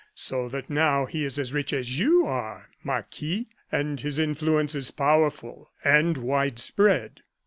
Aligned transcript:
So 0.15 0.49
that 0.49 0.67
now 0.67 1.05
he 1.05 1.23
is 1.23 1.37
as 1.37 1.53
rich 1.53 1.71
as 1.73 1.99
you 1.99 2.25
are, 2.25 2.71
Marquis, 2.83 3.49
and 3.71 4.01
his 4.01 4.17
influence 4.17 4.73
is 4.73 4.89
powerful 4.89 5.69
and 5.83 6.17
widespread. 6.17 7.21